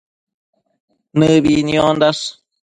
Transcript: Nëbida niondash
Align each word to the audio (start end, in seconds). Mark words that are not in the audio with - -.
Nëbida 1.19 1.57
niondash 1.67 2.23